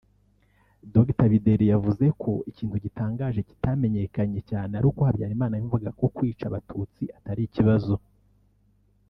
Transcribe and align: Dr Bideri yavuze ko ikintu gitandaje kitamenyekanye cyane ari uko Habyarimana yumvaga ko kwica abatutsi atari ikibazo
Dr 0.93 1.27
Bideri 1.31 1.65
yavuze 1.73 2.05
ko 2.21 2.31
ikintu 2.49 2.75
gitandaje 2.85 3.39
kitamenyekanye 3.49 4.39
cyane 4.49 4.71
ari 4.77 4.85
uko 4.91 5.01
Habyarimana 5.07 5.53
yumvaga 5.59 5.89
ko 5.99 6.05
kwica 6.15 6.43
abatutsi 6.47 7.03
atari 7.17 7.41
ikibazo 7.45 7.95